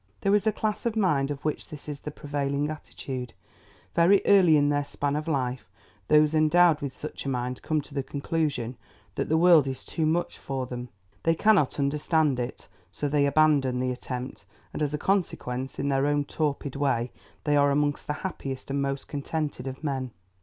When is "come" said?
7.61-7.81